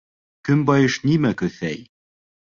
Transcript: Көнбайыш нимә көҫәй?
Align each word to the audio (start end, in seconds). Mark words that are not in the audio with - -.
Көнбайыш 0.47 0.97
нимә 1.03 1.33
көҫәй? 1.43 1.79